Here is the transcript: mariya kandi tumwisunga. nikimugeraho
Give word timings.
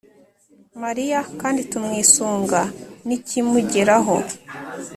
mariya 0.81 1.19
kandi 1.41 1.61
tumwisunga. 1.71 2.61
nikimugeraho 3.07 4.15